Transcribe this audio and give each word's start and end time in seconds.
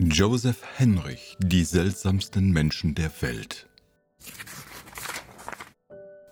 Joseph 0.00 0.58
Henrich, 0.76 1.36
die 1.38 1.62
seltsamsten 1.62 2.50
Menschen 2.50 2.96
der 2.96 3.12
Welt. 3.20 3.68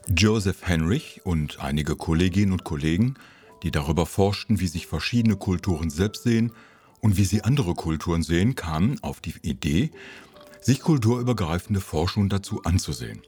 Joseph 0.09 0.67
Henrich 0.67 1.21
und 1.25 1.61
einige 1.61 1.95
Kolleginnen 1.95 2.51
und 2.51 2.65
Kollegen, 2.65 3.15
die 3.63 3.71
darüber 3.71 4.05
forschten, 4.05 4.59
wie 4.59 4.67
sich 4.67 4.89
verschiedene 4.89 5.37
Kulturen 5.37 5.91
selbst 5.91 6.25
sehen 6.25 6.53
und 6.99 7.17
wie 7.17 7.25
sie 7.25 7.45
andere 7.45 7.75
Kulturen 7.75 8.25
sehen, 8.25 8.57
kamen 8.57 8.99
auf 9.01 9.21
die 9.21 9.35
Idee, 9.43 9.93
sich 10.61 10.81
kulturübergreifende 10.81 11.81
Forschung 11.81 12.29
dazu 12.29 12.65
anzusehen. 12.65 13.23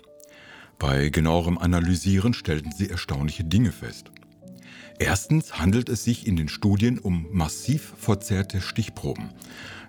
Bei 0.80 1.11
genauerem 1.11 1.59
Analysieren 1.59 2.35
stellten 2.35 2.73
sie 2.73 2.91
erstaunliche 2.91 3.45
Dinge 3.45 3.71
fest. 3.71 4.11
Erstens 4.98 5.58
handelt 5.58 5.88
es 5.88 6.04
sich 6.04 6.26
in 6.26 6.36
den 6.36 6.48
Studien 6.48 6.98
um 6.98 7.26
massiv 7.32 7.94
verzerrte 7.96 8.61
Stichproben. 8.61 9.30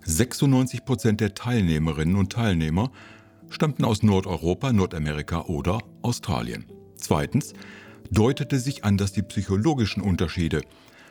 96 0.04 0.84
Prozent 0.84 1.22
der 1.22 1.36
Teilnehmerinnen 1.36 2.16
und 2.16 2.32
Teilnehmer 2.34 2.92
stammten 3.50 3.86
aus 3.86 4.02
Nordeuropa, 4.02 4.74
Nordamerika 4.74 5.42
oder 5.42 5.80
Australien. 6.02 6.66
Zweitens 6.96 7.54
deutete 8.10 8.60
sich 8.60 8.84
an, 8.84 8.98
dass 8.98 9.14
die 9.14 9.22
psychologischen 9.22 10.02
Unterschiede 10.02 10.62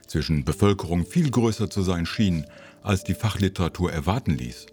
zwischen 0.06 0.44
Bevölkerung 0.44 1.06
viel 1.06 1.30
größer 1.30 1.70
zu 1.70 1.82
sein 1.82 2.04
schienen, 2.04 2.46
als 2.82 3.04
die 3.04 3.14
Fachliteratur 3.14 3.92
erwarten 3.92 4.32
ließ. 4.32 4.66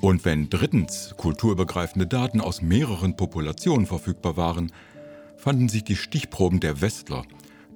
Und 0.00 0.24
wenn 0.24 0.50
drittens 0.50 1.14
kulturübergreifende 1.16 2.06
Daten 2.06 2.40
aus 2.40 2.60
mehreren 2.60 3.16
Populationen 3.16 3.86
verfügbar 3.86 4.36
waren, 4.36 4.70
fanden 5.38 5.68
sich 5.68 5.84
die 5.84 5.96
Stichproben 5.96 6.60
der 6.60 6.80
Westler 6.80 7.24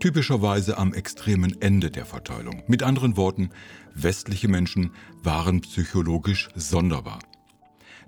typischerweise 0.01 0.79
am 0.79 0.95
extremen 0.95 1.61
Ende 1.61 1.91
der 1.91 2.07
Verteilung. 2.07 2.63
Mit 2.67 2.83
anderen 2.83 3.17
Worten, 3.17 3.51
westliche 3.95 4.49
Menschen 4.49 4.93
waren 5.23 5.61
psychologisch 5.61 6.49
sonderbar. 6.55 7.19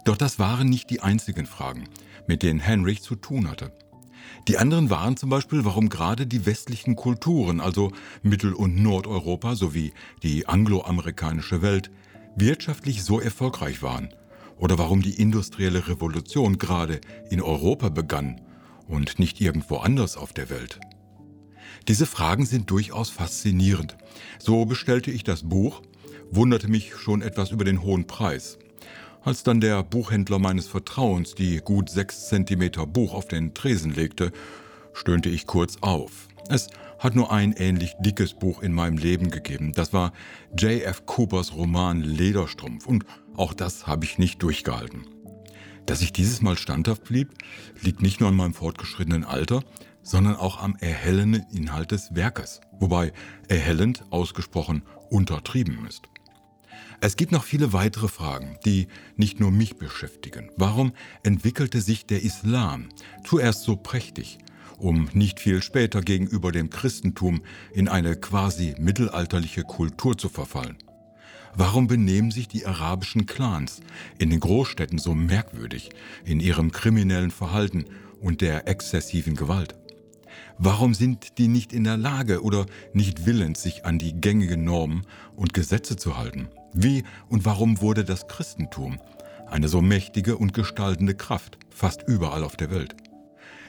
Doch 0.05 0.17
das 0.17 0.39
waren 0.39 0.69
nicht 0.69 0.91
die 0.91 1.01
einzigen 1.01 1.47
Fragen, 1.47 1.89
mit 2.27 2.43
denen 2.43 2.61
Henrich 2.61 3.03
zu 3.03 3.17
tun 3.17 3.51
hatte. 3.51 3.73
Die 4.49 4.59
anderen 4.59 4.91
waren 4.91 5.17
zum 5.17 5.31
Beispiel, 5.31 5.65
warum 5.65 5.89
gerade 5.89 6.27
die 6.27 6.47
westlichen 6.47 6.97
Kulturen, 6.97 7.61
also 7.61 7.93
Mittel- 8.23 8.55
und 8.55 8.83
Nordeuropa 8.83 9.55
sowie 9.55 9.93
die 10.23 10.49
angloamerikanische 10.49 11.63
Welt, 11.63 11.91
wirtschaftlich 12.37 13.03
so 13.03 13.21
erfolgreich 13.21 13.83
waren 13.83 14.15
oder 14.57 14.79
warum 14.79 15.03
die 15.03 15.21
industrielle 15.21 15.89
Revolution 15.89 16.59
gerade 16.59 17.01
in 17.31 17.43
Europa 17.43 17.89
begann 17.89 18.41
und 18.87 19.19
nicht 19.19 19.41
irgendwo 19.41 19.79
anders 19.79 20.17
auf 20.17 20.33
der 20.33 20.51
Welt. 20.51 20.81
Diese 21.89 22.07
Fragen 22.07 22.47
sind 22.47 22.71
durchaus 22.71 23.11
faszinierend. 23.11 23.97
So 24.39 24.65
bestellte 24.65 25.11
ich 25.11 25.25
das 25.25 25.43
Buch, 25.43 25.83
wunderte 26.31 26.69
mich 26.69 26.95
schon 26.95 27.23
etwas 27.23 27.51
über 27.51 27.65
den 27.65 27.83
hohen 27.83 28.07
Preis. 28.07 28.59
Als 29.23 29.43
dann 29.43 29.61
der 29.61 29.83
Buchhändler 29.83 30.39
meines 30.39 30.67
Vertrauens 30.67 31.35
die 31.35 31.59
gut 31.59 31.91
sechs 31.91 32.29
Zentimeter 32.29 32.87
Buch 32.87 33.13
auf 33.13 33.29
den 33.29 33.53
Tresen 33.53 33.93
legte, 33.93 34.33
stöhnte 34.95 35.29
ich 35.29 35.47
kurz 35.47 35.77
auf. 35.83 36.29
Es 36.49 36.69
hat 36.99 37.15
nur 37.15 37.33
ein 37.33 37.53
ähnlich 37.53 37.95
dickes 38.01 38.35
Buch 38.35 38.63
in 38.63 38.73
meinem 38.73 38.99
Leben 38.99 39.31
gegeben. 39.31 39.73
Das 39.73 39.93
war 39.93 40.13
J.F. 40.57 41.07
Coopers 41.07 41.55
Roman 41.55 42.03
Lederstrumpf 42.03 42.87
und 42.87 43.05
auch 43.37 43.55
das 43.55 43.87
habe 43.87 44.05
ich 44.05 44.19
nicht 44.19 44.43
durchgehalten. 44.43 45.07
Dass 45.87 46.03
ich 46.03 46.13
dieses 46.13 46.43
Mal 46.43 46.57
standhaft 46.57 47.05
blieb, 47.05 47.31
liegt 47.81 48.03
nicht 48.03 48.21
nur 48.21 48.29
an 48.29 48.37
meinem 48.37 48.55
fortgeschrittenen 48.55 49.25
Alter, 49.25 49.63
sondern 50.03 50.37
auch 50.37 50.63
am 50.63 50.77
erhellenden 50.81 51.47
Inhalt 51.53 51.91
des 51.91 52.15
Werkes, 52.15 52.61
wobei 52.79 53.13
erhellend 53.49 54.05
ausgesprochen 54.11 54.83
untertrieben 55.11 55.87
ist. 55.87 56.03
Es 57.03 57.17
gibt 57.17 57.33
noch 57.33 57.45
viele 57.45 57.73
weitere 57.73 58.09
Fragen, 58.09 58.59
die 58.67 58.89
nicht 59.17 59.41
nur 59.41 59.51
mich 59.51 59.77
beschäftigen. 59.77 60.51
Warum 60.57 60.93
entwickelte 61.23 61.81
sich 61.81 62.05
der 62.05 62.23
Islam 62.23 62.91
zuerst 63.25 63.63
so 63.63 63.77
prächtig, 63.77 64.39
um 64.77 65.09
nicht 65.15 65.41
viel 65.41 65.63
später 65.63 66.03
gegenüber 66.03 66.53
dem 66.53 66.69
Christentum 66.69 67.43
in 67.73 67.89
eine 67.89 68.17
quasi 68.17 68.75
mittelalterliche 68.79 69.63
Kultur 69.63 70.19
zu 70.19 70.29
verfallen? 70.29 70.77
Warum 71.55 71.87
benehmen 71.87 72.31
sich 72.31 72.49
die 72.49 72.67
arabischen 72.67 73.27
Clans 73.27 73.81
in 74.19 74.31
den 74.31 74.41
Großstädten 74.41 74.99
so 74.99 75.15
merkwürdig 75.15 75.91
in 76.25 76.39
ihrem 76.39 76.71
kriminellen 76.71 77.31
Verhalten 77.31 77.87
und 78.21 78.43
der 78.43 78.69
exzessiven 78.69 79.37
Gewalt? 79.37 79.75
Warum 80.59 80.95
sind 80.95 81.39
die 81.39 81.49
nicht 81.49 81.73
in 81.73 81.85
der 81.85 81.97
Lage 81.97 82.43
oder 82.43 82.67
nicht 82.93 83.27
willens, 83.27 83.63
sich 83.63 83.85
an 83.85 83.99
die 83.99 84.21
gängigen 84.21 84.65
Normen 84.65 85.07
und 85.37 85.55
Gesetze 85.55 85.97
zu 85.97 86.17
halten? 86.17 86.49
Wie 86.73 87.05
und 87.29 87.45
warum 87.45 87.81
wurde 87.81 88.05
das 88.05 88.29
Christentum 88.29 88.99
eine 89.49 89.69
so 89.69 89.81
mächtige 89.83 90.37
und 90.37 90.55
gestaltende 90.55 91.15
Kraft 91.15 91.59
fast 91.71 92.03
überall 92.07 92.45
auf 92.45 92.57
der 92.57 92.71
Welt? 92.71 92.95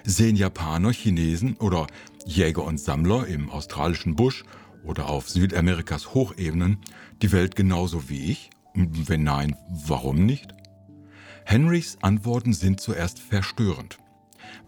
Sehen 0.04 0.36
Japaner, 0.36 0.92
Chinesen 0.92 1.56
oder 1.58 1.88
Jäger 2.26 2.64
und 2.64 2.80
Sammler 2.80 3.28
im 3.28 3.50
australischen 3.50 4.16
Busch 4.16 4.44
oder 4.84 5.10
auf 5.10 5.30
Südamerikas 5.30 6.14
Hochebenen 6.14 6.78
die 7.22 7.32
Welt 7.32 7.56
genauso 7.56 8.10
wie 8.10 8.32
ich? 8.32 8.50
Wenn 8.74 9.24
nein, 9.24 9.56
warum 9.70 10.26
nicht? 10.26 10.54
Henrys 11.46 11.98
Antworten 12.02 12.54
sind 12.54 12.80
zuerst 12.80 13.20
verstörend, 13.20 13.98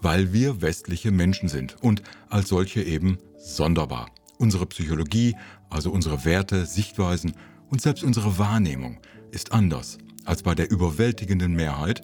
weil 0.01 0.33
wir 0.33 0.61
westliche 0.61 1.11
Menschen 1.11 1.49
sind 1.49 1.77
und 1.81 2.03
als 2.29 2.49
solche 2.49 2.81
eben 2.83 3.17
sonderbar. 3.37 4.09
Unsere 4.37 4.65
Psychologie, 4.65 5.35
also 5.69 5.91
unsere 5.91 6.25
Werte, 6.25 6.65
Sichtweisen 6.65 7.33
und 7.69 7.81
selbst 7.81 8.03
unsere 8.03 8.37
Wahrnehmung 8.37 8.99
ist 9.31 9.51
anders 9.51 9.97
als 10.25 10.43
bei 10.43 10.55
der 10.55 10.71
überwältigenden 10.71 11.53
Mehrheit 11.53 12.01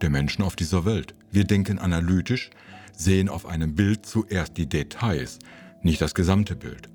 der 0.00 0.10
Menschen 0.10 0.42
auf 0.42 0.56
dieser 0.56 0.84
Welt. 0.84 1.14
Wir 1.30 1.44
denken 1.44 1.78
analytisch, 1.78 2.50
sehen 2.96 3.28
auf 3.28 3.46
einem 3.46 3.74
Bild 3.74 4.04
zuerst 4.04 4.56
die 4.56 4.68
Details, 4.68 5.38
nicht 5.82 6.00
das 6.00 6.14
gesamte 6.14 6.56
Bild. 6.56 6.88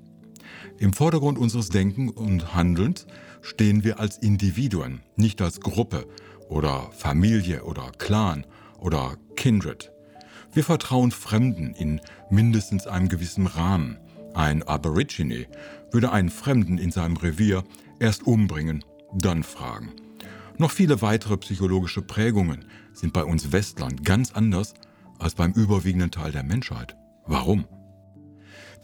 Im 0.78 0.92
Vordergrund 0.92 1.38
unseres 1.38 1.70
Denken 1.70 2.08
und 2.08 2.54
Handelns 2.54 3.06
stehen 3.42 3.82
wir 3.82 3.98
als 3.98 4.18
Individuen, 4.18 5.00
nicht 5.16 5.42
als 5.42 5.60
Gruppe 5.60 6.06
oder 6.48 6.90
Familie 6.92 7.64
oder 7.64 7.90
Clan 7.98 8.46
oder 8.78 9.16
Kindred. 9.36 9.90
Wir 10.58 10.64
vertrauen 10.64 11.12
Fremden 11.12 11.72
in 11.74 12.00
mindestens 12.30 12.88
einem 12.88 13.08
gewissen 13.08 13.46
Rahmen. 13.46 13.96
Ein 14.34 14.64
Aborigine 14.64 15.46
würde 15.92 16.10
einen 16.10 16.30
Fremden 16.30 16.78
in 16.78 16.90
seinem 16.90 17.16
Revier 17.16 17.62
Erst 18.00 18.26
umbringen, 18.26 18.84
dann 19.14 19.44
fragen. 19.44 19.92
Noch 20.56 20.72
viele 20.72 21.00
weitere 21.00 21.36
psychologische 21.36 22.02
Prägungen 22.02 22.64
sind 22.92 23.12
bei 23.12 23.22
uns 23.22 23.52
Westlern 23.52 24.02
ganz 24.02 24.32
anders 24.32 24.74
als 25.20 25.36
beim 25.36 25.52
überwiegenden 25.52 26.10
Teil 26.10 26.32
der 26.32 26.42
Menschheit. 26.42 26.96
Warum? 27.24 27.64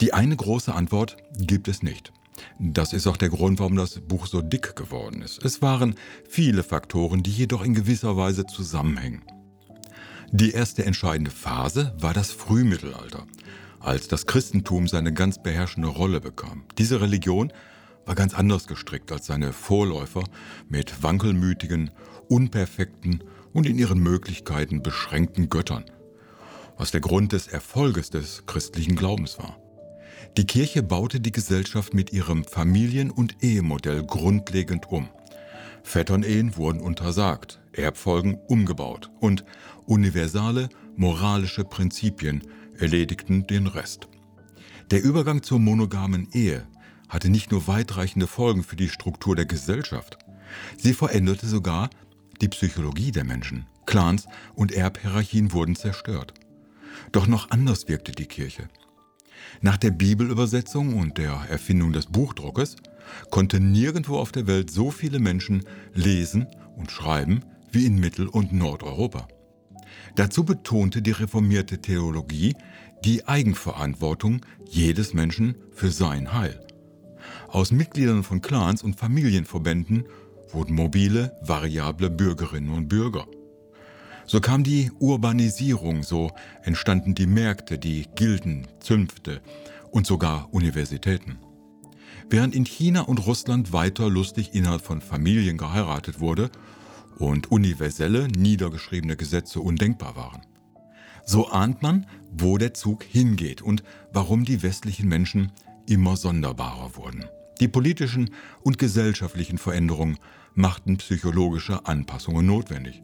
Die 0.00 0.12
eine 0.14 0.36
große 0.36 0.72
Antwort 0.72 1.16
gibt 1.36 1.66
es 1.66 1.82
nicht. 1.82 2.12
Das 2.60 2.92
ist 2.92 3.08
auch 3.08 3.16
der 3.16 3.30
Grund, 3.30 3.58
warum 3.58 3.74
das 3.74 3.98
Buch 3.98 4.28
so 4.28 4.42
dick 4.42 4.76
geworden 4.76 5.22
ist. 5.22 5.44
Es 5.44 5.60
waren 5.60 5.96
viele 6.28 6.62
Faktoren, 6.62 7.24
die 7.24 7.32
jedoch 7.32 7.64
in 7.64 7.74
gewisser 7.74 8.16
Weise 8.16 8.46
zusammenhängen. 8.46 9.24
Die 10.36 10.50
erste 10.50 10.84
entscheidende 10.84 11.30
Phase 11.30 11.94
war 11.96 12.12
das 12.12 12.32
Frühmittelalter, 12.32 13.24
als 13.78 14.08
das 14.08 14.26
Christentum 14.26 14.88
seine 14.88 15.12
ganz 15.12 15.40
beherrschende 15.40 15.86
Rolle 15.86 16.20
bekam. 16.20 16.64
Diese 16.76 17.00
Religion 17.00 17.52
war 18.04 18.16
ganz 18.16 18.34
anders 18.34 18.66
gestrickt 18.66 19.12
als 19.12 19.26
seine 19.26 19.52
Vorläufer 19.52 20.24
mit 20.68 21.04
wankelmütigen, 21.04 21.92
unperfekten 22.28 23.22
und 23.52 23.64
in 23.64 23.78
ihren 23.78 24.00
Möglichkeiten 24.00 24.82
beschränkten 24.82 25.50
Göttern, 25.50 25.84
was 26.76 26.90
der 26.90 27.00
Grund 27.00 27.30
des 27.30 27.46
Erfolges 27.46 28.10
des 28.10 28.44
christlichen 28.44 28.96
Glaubens 28.96 29.38
war. 29.38 29.56
Die 30.36 30.46
Kirche 30.46 30.82
baute 30.82 31.20
die 31.20 31.30
Gesellschaft 31.30 31.94
mit 31.94 32.12
ihrem 32.12 32.42
Familien- 32.42 33.12
und 33.12 33.44
Ehemodell 33.44 34.02
grundlegend 34.02 34.90
um. 34.90 35.08
Vetternehen 35.84 36.56
wurden 36.56 36.80
untersagt, 36.80 37.60
Erbfolgen 37.72 38.38
umgebaut 38.48 39.10
und 39.20 39.44
universale 39.86 40.68
moralische 40.96 41.62
Prinzipien 41.64 42.42
erledigten 42.76 43.46
den 43.46 43.66
Rest. 43.66 44.08
Der 44.90 45.02
Übergang 45.02 45.42
zur 45.42 45.60
monogamen 45.60 46.28
Ehe 46.32 46.66
hatte 47.08 47.28
nicht 47.28 47.52
nur 47.52 47.68
weitreichende 47.68 48.26
Folgen 48.26 48.64
für 48.64 48.76
die 48.76 48.88
Struktur 48.88 49.36
der 49.36 49.46
Gesellschaft, 49.46 50.18
sie 50.76 50.94
veränderte 50.94 51.46
sogar 51.46 51.90
die 52.40 52.48
Psychologie 52.48 53.12
der 53.12 53.24
Menschen. 53.24 53.66
Clans 53.86 54.26
und 54.54 54.72
Erbhierarchien 54.72 55.52
wurden 55.52 55.76
zerstört. 55.76 56.34
Doch 57.12 57.26
noch 57.26 57.50
anders 57.50 57.88
wirkte 57.88 58.12
die 58.12 58.26
Kirche. 58.26 58.68
Nach 59.60 59.76
der 59.76 59.90
Bibelübersetzung 59.90 60.94
und 60.94 61.18
der 61.18 61.46
Erfindung 61.48 61.92
des 61.92 62.06
Buchdruckes 62.06 62.76
konnten 63.30 63.72
nirgendwo 63.72 64.18
auf 64.18 64.32
der 64.32 64.46
Welt 64.46 64.70
so 64.70 64.90
viele 64.90 65.18
Menschen 65.18 65.64
lesen 65.94 66.46
und 66.76 66.90
schreiben 66.90 67.40
wie 67.70 67.86
in 67.86 67.98
Mittel- 67.98 68.28
und 68.28 68.52
Nordeuropa. 68.52 69.28
Dazu 70.16 70.44
betonte 70.44 71.02
die 71.02 71.10
reformierte 71.10 71.80
Theologie 71.80 72.54
die 73.04 73.26
Eigenverantwortung 73.26 74.40
jedes 74.68 75.12
Menschen 75.12 75.56
für 75.72 75.90
sein 75.90 76.32
Heil. 76.32 76.60
Aus 77.48 77.70
Mitgliedern 77.70 78.22
von 78.22 78.40
Clans 78.40 78.82
und 78.82 78.98
Familienverbänden 78.98 80.04
wurden 80.52 80.74
mobile, 80.74 81.36
variable 81.42 82.10
Bürgerinnen 82.10 82.70
und 82.70 82.88
Bürger. 82.88 83.26
So 84.26 84.40
kam 84.40 84.64
die 84.64 84.90
Urbanisierung, 85.00 86.02
so 86.02 86.30
entstanden 86.62 87.14
die 87.14 87.26
Märkte, 87.26 87.78
die 87.78 88.06
Gilden, 88.14 88.66
Zünfte 88.80 89.42
und 89.90 90.06
sogar 90.06 90.48
Universitäten. 90.52 91.38
Während 92.30 92.54
in 92.54 92.64
China 92.64 93.02
und 93.02 93.26
Russland 93.26 93.72
weiter 93.72 94.08
lustig 94.08 94.54
innerhalb 94.54 94.82
von 94.82 95.00
Familien 95.00 95.58
geheiratet 95.58 96.20
wurde 96.20 96.50
und 97.18 97.50
universelle, 97.50 98.28
niedergeschriebene 98.28 99.16
Gesetze 99.16 99.60
undenkbar 99.60 100.16
waren. 100.16 100.42
So 101.26 101.48
ahnt 101.48 101.82
man, 101.82 102.06
wo 102.30 102.58
der 102.58 102.74
Zug 102.74 103.02
hingeht 103.04 103.62
und 103.62 103.82
warum 104.12 104.44
die 104.44 104.62
westlichen 104.62 105.08
Menschen 105.08 105.52
immer 105.86 106.16
sonderbarer 106.16 106.96
wurden. 106.96 107.24
Die 107.60 107.68
politischen 107.68 108.30
und 108.62 108.78
gesellschaftlichen 108.78 109.58
Veränderungen 109.58 110.18
machten 110.54 110.96
psychologische 110.96 111.86
Anpassungen 111.86 112.46
notwendig. 112.46 113.02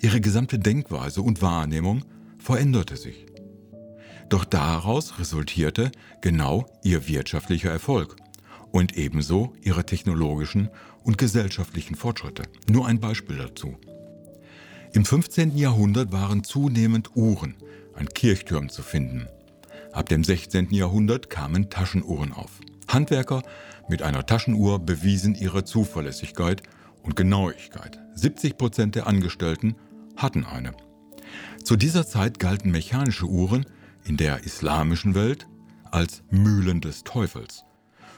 Ihre 0.00 0.20
gesamte 0.20 0.58
Denkweise 0.58 1.20
und 1.22 1.42
Wahrnehmung 1.42 2.04
veränderte 2.38 2.96
sich. 2.96 3.26
Doch 4.28 4.44
daraus 4.44 5.18
resultierte 5.18 5.90
genau 6.22 6.66
ihr 6.82 7.06
wirtschaftlicher 7.08 7.70
Erfolg 7.70 8.16
und 8.72 8.96
ebenso 8.96 9.54
ihre 9.62 9.86
technologischen 9.86 10.68
und 11.04 11.18
gesellschaftlichen 11.18 11.94
Fortschritte. 11.94 12.42
Nur 12.68 12.86
ein 12.86 12.98
Beispiel 12.98 13.36
dazu. 13.36 13.76
Im 14.92 15.04
15. 15.04 15.56
Jahrhundert 15.56 16.10
waren 16.12 16.42
zunehmend 16.42 17.14
Uhren 17.14 17.54
an 17.94 18.08
Kirchtürmen 18.08 18.70
zu 18.70 18.82
finden. 18.82 19.26
Ab 19.92 20.08
dem 20.08 20.24
16. 20.24 20.70
Jahrhundert 20.70 21.30
kamen 21.30 21.70
Taschenuhren 21.70 22.32
auf. 22.32 22.60
Handwerker 22.88 23.42
mit 23.88 24.02
einer 24.02 24.26
Taschenuhr 24.26 24.78
bewiesen 24.78 25.34
ihre 25.34 25.64
Zuverlässigkeit 25.64 26.62
und 27.02 27.16
Genauigkeit. 27.16 28.00
70 28.14 28.56
Prozent 28.56 28.94
der 28.94 29.06
Angestellten 29.06 29.74
hatten 30.16 30.44
eine. 30.44 30.72
Zu 31.62 31.76
dieser 31.76 32.06
Zeit 32.06 32.38
galten 32.38 32.70
mechanische 32.70 33.26
Uhren 33.26 33.66
in 34.04 34.16
der 34.16 34.44
islamischen 34.44 35.14
Welt 35.14 35.46
als 35.90 36.22
Mühlen 36.30 36.80
des 36.80 37.04
Teufels. 37.04 37.64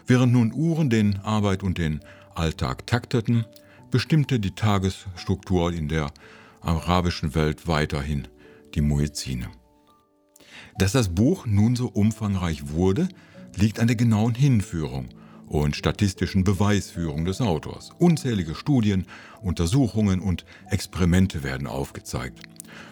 Während 0.06 0.32
nun 0.32 0.52
Uhren 0.52 0.90
den 0.90 1.18
Arbeit 1.20 1.62
und 1.62 1.78
den 1.78 2.00
Alltag 2.34 2.86
takteten, 2.86 3.46
bestimmte 3.90 4.40
die 4.40 4.54
Tagesstruktur 4.54 5.72
in 5.72 5.88
der 5.88 6.10
arabischen 6.60 7.34
Welt 7.34 7.66
weiterhin 7.66 8.28
die 8.74 8.80
Muezzine. 8.80 9.48
Dass 10.78 10.92
das 10.92 11.14
Buch 11.14 11.46
nun 11.46 11.76
so 11.76 11.86
umfangreich 11.88 12.70
wurde, 12.70 13.08
liegt 13.56 13.78
an 13.80 13.86
der 13.86 13.96
genauen 13.96 14.34
Hinführung 14.34 15.08
und 15.46 15.76
statistischen 15.76 16.44
Beweisführung 16.44 17.24
des 17.24 17.40
Autors. 17.40 17.90
Unzählige 17.98 18.54
Studien, 18.54 19.06
Untersuchungen 19.40 20.20
und 20.20 20.44
Experimente 20.70 21.42
werden 21.42 21.66
aufgezeigt, 21.66 22.40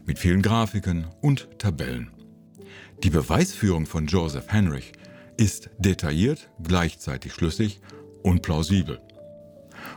mit 0.06 0.18
vielen 0.18 0.42
Grafiken 0.42 1.06
und 1.20 1.48
Tabellen. 1.58 2.10
Die 3.02 3.10
Beweisführung 3.10 3.86
von 3.86 4.06
Joseph 4.06 4.46
Henrich 4.48 4.92
ist 5.36 5.70
detailliert, 5.78 6.50
gleichzeitig 6.62 7.32
schlüssig 7.32 7.80
und 8.22 8.42
plausibel. 8.42 9.00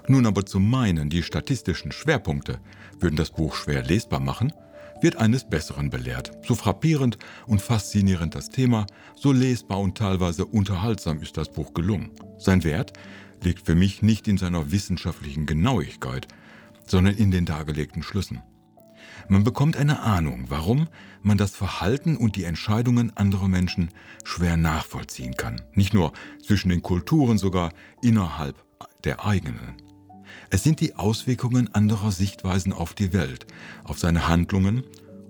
Nun 0.07 0.25
aber 0.25 0.45
zu 0.45 0.59
meinen, 0.59 1.09
die 1.09 1.23
statistischen 1.23 1.91
Schwerpunkte 1.91 2.59
würden 2.99 3.15
das 3.15 3.31
Buch 3.31 3.55
schwer 3.55 3.83
lesbar 3.83 4.19
machen, 4.19 4.53
wird 5.01 5.17
eines 5.17 5.47
Besseren 5.47 5.89
belehrt. 5.89 6.31
So 6.47 6.55
frappierend 6.55 7.17
und 7.47 7.61
faszinierend 7.61 8.35
das 8.35 8.49
Thema, 8.49 8.87
so 9.15 9.31
lesbar 9.31 9.79
und 9.79 9.97
teilweise 9.97 10.45
unterhaltsam 10.45 11.21
ist 11.21 11.37
das 11.37 11.51
Buch 11.51 11.73
gelungen. 11.73 12.11
Sein 12.37 12.63
Wert 12.63 12.93
liegt 13.43 13.65
für 13.65 13.75
mich 13.75 14.01
nicht 14.01 14.27
in 14.27 14.37
seiner 14.37 14.71
wissenschaftlichen 14.71 15.45
Genauigkeit, 15.45 16.27
sondern 16.85 17.15
in 17.15 17.31
den 17.31 17.45
dargelegten 17.45 18.03
Schlüssen. 18.03 18.41
Man 19.27 19.43
bekommt 19.43 19.77
eine 19.77 20.01
Ahnung, 20.01 20.45
warum 20.49 20.87
man 21.21 21.37
das 21.37 21.55
Verhalten 21.55 22.17
und 22.17 22.35
die 22.35 22.43
Entscheidungen 22.43 23.15
anderer 23.17 23.47
Menschen 23.47 23.89
schwer 24.23 24.57
nachvollziehen 24.57 25.35
kann. 25.35 25.61
Nicht 25.73 25.93
nur 25.93 26.13
zwischen 26.45 26.69
den 26.69 26.81
Kulturen, 26.81 27.37
sogar 27.37 27.71
innerhalb 28.01 28.63
der 29.03 29.25
eigenen. 29.25 29.75
Es 30.49 30.63
sind 30.63 30.79
die 30.79 30.95
Auswirkungen 30.95 31.73
anderer 31.73 32.11
Sichtweisen 32.11 32.73
auf 32.73 32.93
die 32.93 33.13
Welt, 33.13 33.47
auf 33.83 33.97
seine 33.97 34.27
Handlungen 34.27 34.83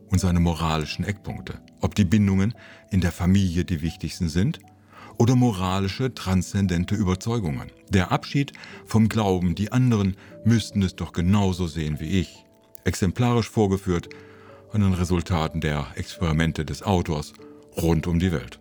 und 0.09 0.19
seine 0.19 0.39
moralischen 0.39 1.05
Eckpunkte. 1.05 1.59
Ob 1.81 1.95
die 1.95 2.05
Bindungen 2.05 2.53
in 2.91 3.01
der 3.01 3.11
Familie 3.11 3.65
die 3.65 3.81
wichtigsten 3.81 4.29
sind 4.29 4.59
oder 5.17 5.35
moralische, 5.35 6.13
transzendente 6.13 6.95
Überzeugungen. 6.95 7.71
Der 7.89 8.11
Abschied 8.11 8.51
vom 8.85 9.07
Glauben, 9.07 9.55
die 9.55 9.71
anderen 9.71 10.17
müssten 10.43 10.81
es 10.81 10.95
doch 10.95 11.13
genauso 11.13 11.67
sehen 11.67 11.99
wie 11.99 12.19
ich 12.19 12.44
exemplarisch 12.85 13.49
vorgeführt 13.49 14.09
an 14.71 14.81
den 14.81 14.93
Resultaten 14.93 15.61
der 15.61 15.87
Experimente 15.95 16.65
des 16.65 16.83
Autors 16.83 17.33
rund 17.75 18.07
um 18.07 18.19
die 18.19 18.31
Welt. 18.31 18.59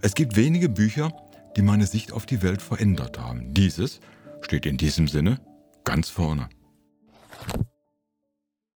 Es 0.00 0.14
gibt 0.14 0.36
wenige 0.36 0.68
Bücher, 0.68 1.12
die 1.56 1.62
meine 1.62 1.86
Sicht 1.86 2.12
auf 2.12 2.26
die 2.26 2.42
Welt 2.42 2.62
verändert 2.62 3.18
haben. 3.18 3.54
Dieses 3.54 4.00
steht 4.40 4.66
in 4.66 4.76
diesem 4.76 5.06
Sinne 5.06 5.40
ganz 5.84 6.08
vorne. 6.08 6.48